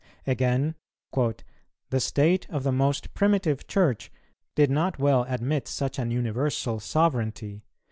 [0.25, 0.73] Again:
[1.11, 4.11] "The state of the most primitive Church
[4.55, 7.61] did not well admit such an universal sovereignty.